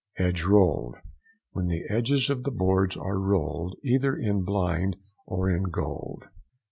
EDGE 0.17 0.45
ROLLED.—When 0.45 1.67
the 1.67 1.83
edges 1.87 2.31
of 2.31 2.43
the 2.43 2.49
boards 2.49 2.97
are 2.97 3.19
rolled, 3.19 3.75
either 3.83 4.15
in 4.17 4.41
blind 4.43 4.97
or 5.27 5.47
in 5.47 5.65
gold. 5.69 6.23